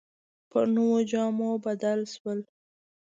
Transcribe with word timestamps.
په 0.49 0.59
نویو 0.73 0.99
جامو 1.11 1.51
بدل 1.65 1.99
شول. 2.13 2.39